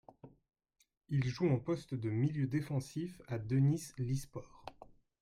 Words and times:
Il 1.09 1.27
joue 1.29 1.47
en 1.51 1.59
poste 1.59 1.93
de 1.93 2.09
milieu 2.09 2.47
défensif 2.47 3.21
à 3.27 3.37
Denizlispor. 3.37 4.65